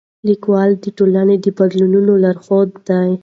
لیکوال 0.27 0.71
د 0.83 0.85
ټولنې 0.97 1.35
د 1.43 1.45
بدلونونو 1.57 2.11
لارښود 2.23 2.69
دی. 2.87 3.09